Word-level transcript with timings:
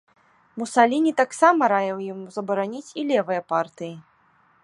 Мусаліні 0.61 1.11
таксама 1.19 1.67
раіў 1.73 1.97
яму 2.13 2.25
забараніць 2.39 2.93
і 3.01 3.05
левыя 3.13 3.41
партыі. 3.53 3.93